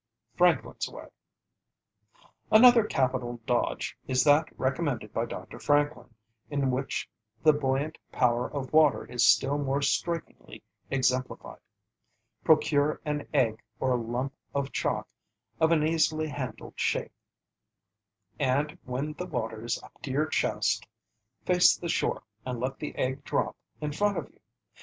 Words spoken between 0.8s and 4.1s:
WAY Another capital dodge